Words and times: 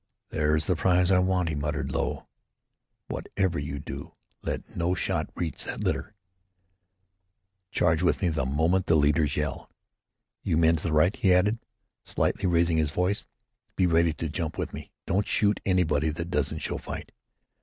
"There's 0.31 0.65
the 0.65 0.75
prize 0.75 1.11
I 1.11 1.19
want," 1.19 1.49
he 1.49 1.53
muttered 1.53 1.91
low. 1.91 2.25
"Whatever 3.07 3.59
you 3.59 3.77
do, 3.77 4.15
let 4.41 4.75
no 4.75 4.95
shot 4.95 5.29
reach 5.35 5.63
that 5.65 5.83
litter. 5.83 6.15
Charge 7.69 8.01
with 8.01 8.23
me 8.23 8.29
the 8.29 8.47
moment 8.47 8.87
the 8.87 8.95
leaders 8.95 9.37
yell. 9.37 9.69
You 10.41 10.57
men 10.57 10.77
to 10.77 10.81
the 10.81 10.91
right," 10.91 11.15
he 11.15 11.31
added, 11.35 11.59
slightly 12.03 12.47
raising 12.47 12.77
his 12.77 12.89
voice, 12.89 13.27
"be 13.75 13.85
ready 13.85 14.11
to 14.13 14.27
jump 14.27 14.57
with 14.57 14.73
me. 14.73 14.91
Don't 15.05 15.27
shoot 15.27 15.59
anybody 15.67 16.09
that 16.09 16.31
doesn't 16.31 16.63
show 16.63 16.79
fight. 16.79 17.11